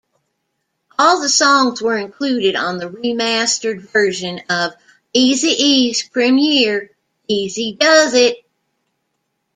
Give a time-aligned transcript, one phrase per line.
[0.97, 4.73] All the songs were included on the remastered version of
[5.15, 6.89] Eazy-E's premiere,
[7.29, 8.43] "Eazy-Duz-It".